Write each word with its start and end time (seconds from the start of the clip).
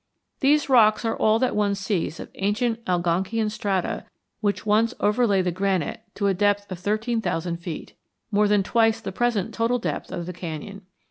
These 0.39 0.67
rocks 0.67 1.05
are 1.05 1.15
all 1.15 1.37
that 1.37 1.55
one 1.55 1.75
sees 1.75 2.19
of 2.19 2.31
ancient 2.33 2.83
Algonkian 2.87 3.51
strata 3.51 4.07
which 4.39 4.65
once 4.65 4.95
overlay 4.99 5.43
the 5.43 5.51
granite 5.51 6.01
to 6.15 6.25
a 6.25 6.33
depth 6.33 6.71
of 6.71 6.79
thirteen 6.79 7.21
thousand 7.21 7.57
feet 7.57 7.93
more 8.31 8.47
than 8.47 8.63
twice 8.63 8.99
the 8.99 9.11
present 9.11 9.53
total 9.53 9.77
depth 9.77 10.11
of 10.11 10.25
the 10.25 10.33
canyon. 10.33 10.87